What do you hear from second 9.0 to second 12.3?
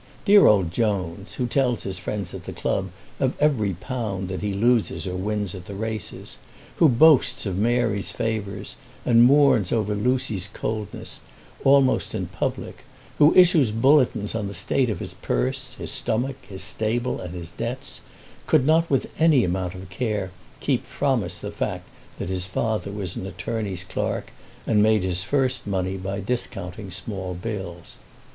and mourns over Lucy's coldness almost in